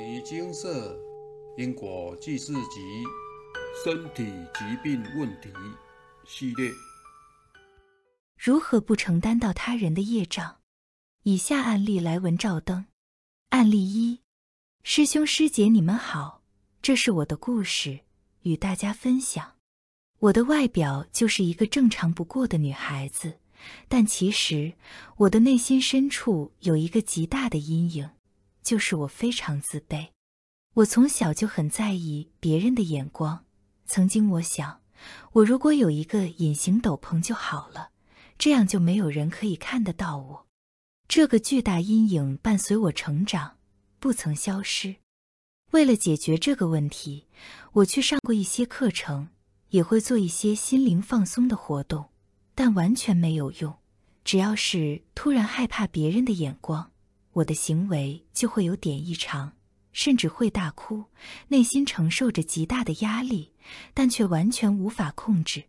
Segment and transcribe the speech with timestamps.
[0.00, 0.98] 尼精舍
[1.58, 3.04] 因果记事集
[3.84, 5.50] 身体疾病问题
[6.26, 6.70] 系列。
[8.38, 10.56] 如何不承担到他人的业障？
[11.24, 12.86] 以下案例来文照灯。
[13.50, 14.22] 案例一：
[14.82, 16.42] 师兄师姐，你们好，
[16.80, 18.00] 这是我的故事，
[18.44, 19.56] 与大家分享。
[20.20, 23.38] 我的外表就是一个正常不过的女孩子，
[23.86, 24.72] 但其实
[25.18, 28.08] 我的内心深处有一个极大的阴影。
[28.62, 30.08] 就是我非常自卑，
[30.74, 33.44] 我从小就很在意别人的眼光。
[33.86, 34.80] 曾经我想，
[35.32, 37.90] 我如果有一个隐形斗篷就好了，
[38.38, 40.46] 这样就没有人可以看得到我。
[41.08, 43.56] 这个巨大阴影伴随我成长，
[43.98, 44.96] 不曾消失。
[45.72, 47.26] 为了解决这个问题，
[47.72, 49.28] 我去上过一些课程，
[49.70, 52.10] 也会做一些心灵放松的活动，
[52.54, 53.76] 但完全没有用。
[54.22, 56.92] 只要是突然害怕别人的眼光。
[57.32, 59.52] 我的行为就会有点异常，
[59.92, 61.04] 甚至会大哭，
[61.48, 63.52] 内心承受着极大的压力，
[63.94, 65.64] 但却完全无法控制。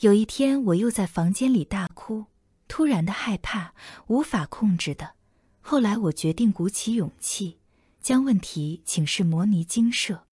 [0.00, 2.26] 有一天，我又在房间里大哭，
[2.66, 3.74] 突然的害怕，
[4.08, 5.14] 无法控制的。
[5.60, 7.58] 后来，我决定鼓起勇气，
[8.00, 10.24] 将问题请示摩尼精舍。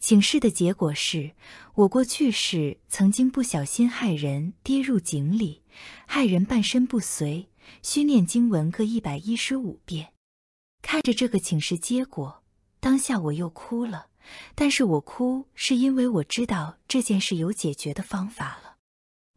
[0.00, 1.30] 请示的结果是
[1.74, 5.62] 我过去时曾经不小心害人跌入井里，
[6.06, 7.48] 害人半身不遂。
[7.82, 10.12] 需念经文各一百一十五遍。
[10.80, 12.42] 看着这个请示结果，
[12.80, 14.06] 当下我又哭了。
[14.54, 18.76] 但是我哭是因为我知道这件事有解决的方法了。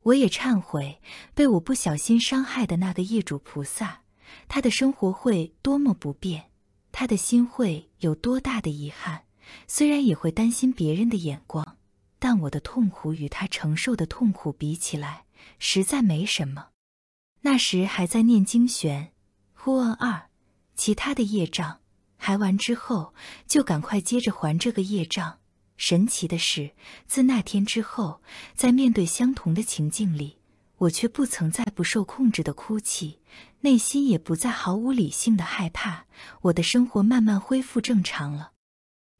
[0.03, 1.01] 我也忏悔
[1.33, 4.03] 被我不小心伤害的那个业主菩萨，
[4.47, 6.51] 他的生活会多么不便，
[6.91, 9.23] 他的心会有多大的遗憾。
[9.67, 11.77] 虽然也会担心别人的眼光，
[12.19, 15.25] 但我的痛苦与他承受的痛苦比起来，
[15.57, 16.69] 实在没什么。
[17.45, 19.13] 那时还在念经玄，
[19.53, 20.29] 忽问二，
[20.75, 21.79] 其他的业障
[22.17, 23.13] 还完之后，
[23.45, 25.37] 就赶快接着还这个业障。
[25.77, 26.71] 神奇的是，
[27.05, 28.19] 自那天之后，
[28.55, 30.39] 在面对相同的情境里，
[30.77, 33.19] 我却不曾再不受控制的哭泣，
[33.59, 36.07] 内心也不再毫无理性的害怕，
[36.41, 38.53] 我的生活慢慢恢复正常了。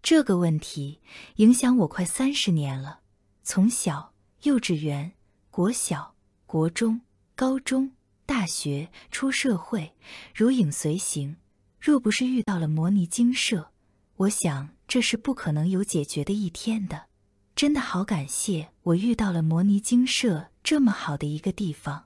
[0.01, 0.99] 这个问题
[1.35, 3.01] 影响我快三十年了，
[3.43, 5.11] 从小、幼稚园、
[5.51, 6.15] 国小、
[6.47, 7.01] 国中、
[7.35, 7.91] 高中。
[8.25, 9.93] 大学出社会，
[10.33, 11.37] 如影随形。
[11.79, 13.71] 若不是遇到了摩尼精舍，
[14.15, 17.05] 我想这是不可能有解决的一天的。
[17.55, 22.05] 真的好感谢我遇到了摩尼精舍这么好的一个地方。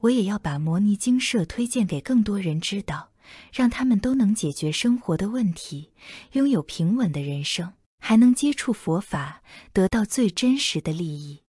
[0.00, 3.12] 我也要把摩尼精舍推荐给更多人知道，
[3.52, 5.92] 让他们都能解决生活的问题，
[6.32, 9.42] 拥有平稳的人生，还能接触佛法，
[9.72, 11.42] 得到最真实的利益。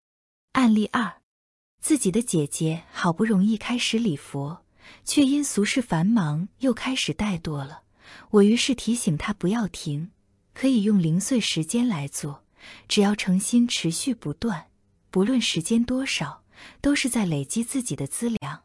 [0.53, 1.18] 案例二。
[1.81, 4.65] 自己的姐姐好不容易开始礼佛，
[5.05, 7.83] 却因俗事繁忙又开始怠惰了。
[8.31, 10.11] 我于是提醒她不要停，
[10.55, 12.45] 可以用零碎时间来做，
[12.89, 14.67] 只要诚心持续不断，
[15.11, 16.43] 不论时间多少，
[16.81, 18.65] 都是在累积自己的资粮。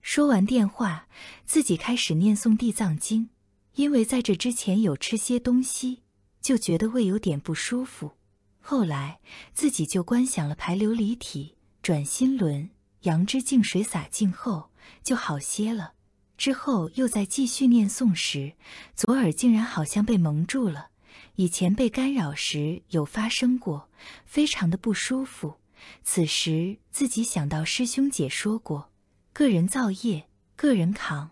[0.00, 1.08] 说完电话，
[1.44, 3.28] 自己开始念诵地藏经，
[3.74, 6.02] 因为在这之前有吃些东西，
[6.40, 8.12] 就觉得胃有点不舒服。
[8.60, 9.18] 后来
[9.52, 11.55] 自己就观想了排琉璃体。
[11.86, 12.70] 转心轮，
[13.02, 14.70] 阳之净水洒净后
[15.04, 15.92] 就好些了。
[16.36, 18.54] 之后又在继续念诵时，
[18.96, 20.88] 左耳竟然好像被蒙住了。
[21.36, 23.88] 以前被干扰时有发生过，
[24.24, 25.58] 非常的不舒服。
[26.02, 28.90] 此时自己想到师兄姐说过，
[29.32, 31.30] 个人造业，个人扛。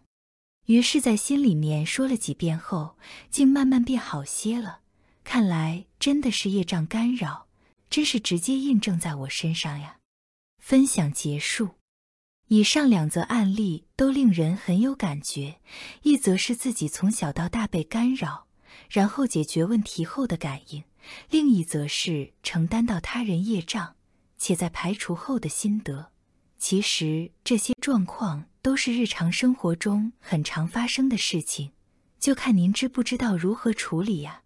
[0.67, 2.97] 于是，在心里面说了几遍后，
[3.29, 4.83] 竟慢慢变好些了。
[5.25, 7.49] 看来真的是业障干扰，
[7.91, 9.97] 真是直接印证在我身上呀。
[10.67, 11.73] 分享结束。
[12.49, 15.61] 以上两则案例都令人很有感觉，
[16.05, 18.47] 一则是自己从小到大被干扰，
[18.89, 20.85] 然后解决问题后的感应；
[21.29, 23.97] 另一则是承担到他人业障，
[24.39, 26.11] 且在排除后的心得。
[26.57, 31.73] 其实这些状况都是日常生活中很常发生的事情，
[32.19, 34.41] 就看您知不知道如何处理呀。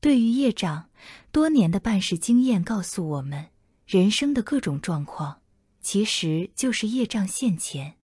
[0.00, 0.88] 对于业障，
[1.32, 3.48] 多年的办事经验告诉我们，
[3.88, 5.40] 人生的各种状况。
[5.80, 7.96] 其实就是业障现前，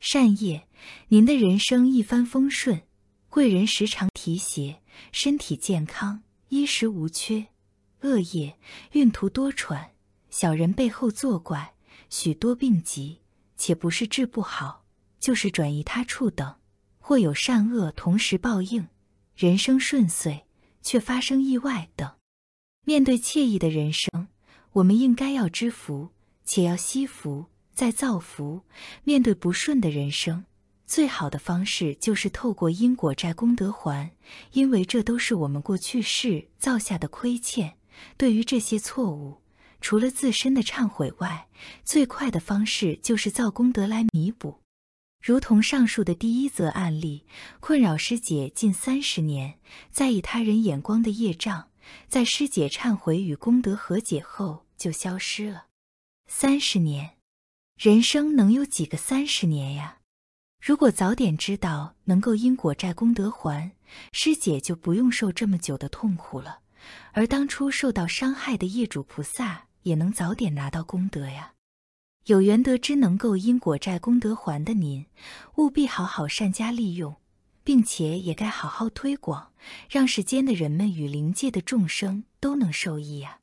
[0.00, 0.66] 善业，
[1.08, 2.82] 您的人生一帆风顺，
[3.28, 4.82] 贵人时常提携，
[5.12, 7.46] 身体健康，衣食无缺；
[8.00, 8.58] 恶业，
[8.92, 9.90] 运途多舛，
[10.30, 11.74] 小人背后作怪，
[12.08, 13.20] 许多病疾，
[13.56, 14.84] 且不是治不好，
[15.20, 16.56] 就是转移他处等，
[16.98, 18.88] 或有善恶同时报应，
[19.36, 20.46] 人生顺遂
[20.82, 22.10] 却发生意外等。
[22.86, 24.28] 面对惬意的人生，
[24.72, 26.10] 我们应该要知福。
[26.50, 28.62] 且要惜福，再造福。
[29.04, 30.46] 面对不顺的人生，
[30.84, 34.10] 最好的方式就是透过因果债功德还，
[34.50, 37.76] 因为这都是我们过去世造下的亏欠。
[38.16, 39.40] 对于这些错误，
[39.80, 41.46] 除了自身的忏悔外，
[41.84, 44.58] 最快的方式就是造功德来弥补。
[45.24, 47.24] 如同上述的第一则案例，
[47.60, 49.60] 困扰师姐近三十年，
[49.92, 51.68] 在意他人眼光的业障，
[52.08, 55.66] 在师姐忏悔与功德和解后就消失了。
[56.32, 57.16] 三十年，
[57.76, 59.98] 人生能有几个三十年呀？
[60.62, 63.72] 如果早点知道能够因果债功德还，
[64.12, 66.60] 师姐就不用受这么久的痛苦了，
[67.12, 71.54] 而当初受到伤害的业主菩萨也能早点拿到功德呀。
[72.26, 75.04] 有缘得知能够因果债功德还的您，
[75.56, 77.16] 务必好好善加利用，
[77.64, 79.52] 并且也该好好推广，
[79.90, 83.40] 让世间的人们与灵界的众生都能受益呀。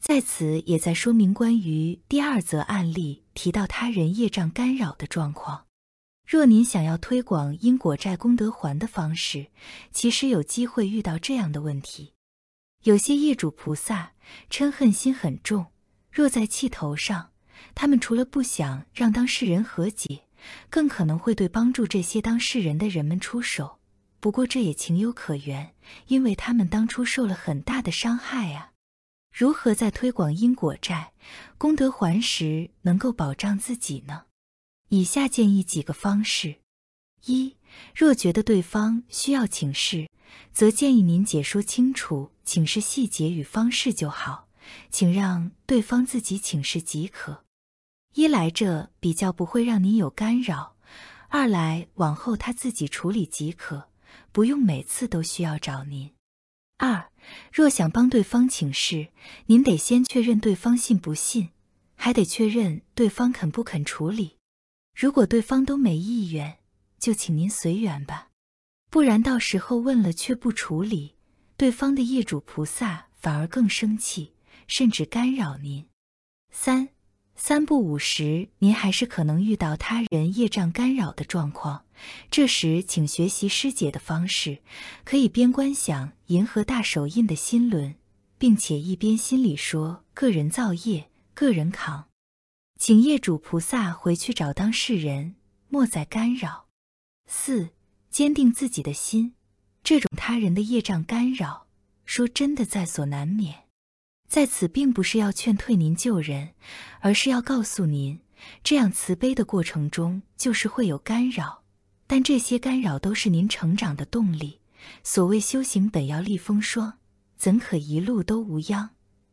[0.00, 5.66] 在此也在说明关于第二则案例提到他人业障干扰的状况。
[6.26, 9.46] 若您想要推广因果债功德还的方式，
[9.92, 12.12] 其实有机会遇到这样的问题：
[12.84, 14.12] 有些业主菩萨
[14.50, 15.66] 嗔恨心很重，
[16.12, 17.30] 若在气头上。
[17.74, 20.24] 他们除了不想让当事人和解，
[20.70, 23.78] 更可能会对帮助这些当事人的人们出手。
[24.20, 25.74] 不过这也情有可原，
[26.06, 28.72] 因为他们当初受了很大的伤害啊。
[29.38, 31.12] 如何在推广因果债
[31.58, 34.24] 功德还时能够保障自己呢？
[34.88, 36.56] 以下建议几个方式：
[37.24, 37.54] 一、
[37.94, 40.08] 若觉得对方需要请示，
[40.52, 44.48] 则建议您解说清楚请示细节与方式就好，
[44.90, 47.44] 请让对方自己请示即可。
[48.14, 50.74] 一来这比较不会让您有干扰，
[51.28, 53.88] 二来往后他自己处理即可，
[54.32, 56.10] 不用每次都需要找您。
[56.78, 57.10] 二，
[57.52, 59.08] 若想帮对方请示，
[59.46, 61.50] 您得先确认对方信不信，
[61.96, 64.36] 还得确认对方肯不肯处理。
[64.94, 66.58] 如果对方都没意愿，
[66.98, 68.28] 就请您随缘吧，
[68.90, 71.16] 不然到时候问了却不处理，
[71.56, 74.34] 对方的业主菩萨反而更生气，
[74.68, 75.86] 甚至干扰您。
[76.50, 76.90] 三。
[77.40, 81.84] 三不五时，您还是可能遇到他人业障干扰的状况。
[82.32, 84.58] 这时，请学习师姐的方式，
[85.04, 87.94] 可以边观想银河大手印的心轮，
[88.38, 92.08] 并且一边心里说“个人造业，个人扛”，
[92.76, 95.36] 请业主菩萨回去找当事人，
[95.68, 96.66] 莫再干扰。
[97.26, 97.68] 四，
[98.10, 99.34] 坚定自己的心，
[99.84, 101.68] 这种他人的业障干扰，
[102.04, 103.67] 说真的在所难免。
[104.28, 106.50] 在此，并不是要劝退您救人，
[107.00, 108.20] 而是要告诉您，
[108.62, 111.64] 这样慈悲的过程中，就是会有干扰，
[112.06, 114.60] 但这些干扰都是您成长的动力。
[115.02, 116.98] 所谓修行本要历风霜，
[117.36, 118.90] 怎可一路都无恙？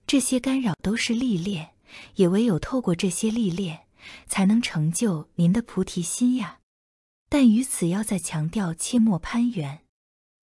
[0.08, 1.72] 这些干扰都是历练，
[2.16, 3.82] 也唯有透过这些历练，
[4.28, 6.60] 才能成就您的菩提心呀。
[7.28, 9.82] 但于此要再强调，切莫攀缘。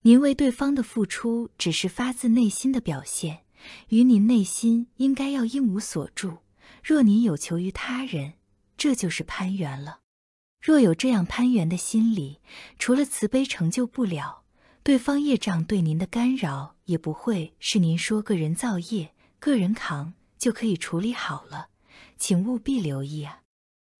[0.03, 3.42] 您为对方的付出，只是发自内心的表现。
[3.89, 6.39] 于您内心应该要应无所住。
[6.83, 8.33] 若您有求于他人，
[8.77, 9.99] 这就是攀缘了。
[10.61, 12.39] 若有这样攀缘的心理，
[12.79, 14.43] 除了慈悲成就不了，
[14.81, 21.69] 对方业障对您的干扰也不会是您说个人造业、个人扛就可以处理好了。
[22.17, 23.41] 请务必留意啊！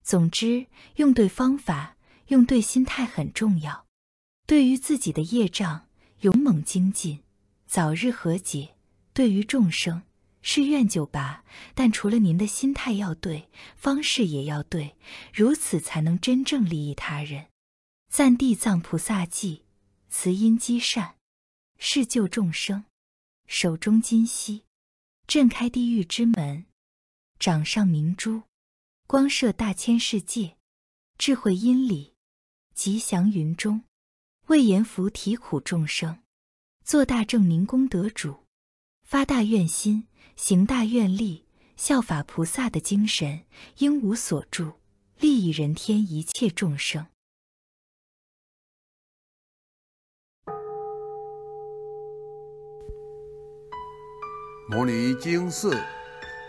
[0.03, 3.85] 总之，用对方法，用对心态很重要。
[4.45, 5.87] 对于自己的业障，
[6.21, 7.19] 勇猛精进，
[7.65, 8.75] 早日和解。
[9.13, 10.01] 对于众生
[10.41, 14.95] 是愿就罢，但除了您的心态要对，方式也要对，
[15.33, 17.47] 如此才能真正利益他人。
[18.09, 19.63] 赞地藏菩萨记，
[20.09, 21.15] 慈音积善，
[21.79, 22.85] 是救众生。
[23.47, 24.63] 手中金锡，
[25.27, 26.65] 震开地狱之门；
[27.39, 28.43] 掌上明珠，
[29.05, 30.57] 光射大千世界。
[31.17, 32.13] 智慧音里，
[32.73, 33.83] 吉祥云中，
[34.47, 36.19] 为阎浮提苦众生，
[36.83, 38.42] 做大证明功德主。
[39.13, 41.45] 发大愿心，行大愿力，
[41.77, 43.43] 效法菩萨的精神，
[43.77, 44.71] 应无所住，
[45.19, 47.05] 利益人天一切众生。
[54.67, 55.69] 摩尼经释，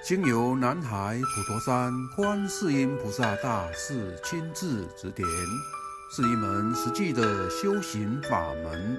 [0.03, 5.29] 经由南海普陀山观世音菩萨大士亲自指点，
[6.11, 8.99] 是一门实际的修行法门。